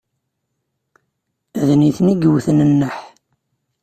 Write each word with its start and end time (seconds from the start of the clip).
D 1.67 1.69
nitni 1.79 2.13
ay 2.13 2.21
iwten 2.27 2.59
nneḥ. 2.69 2.97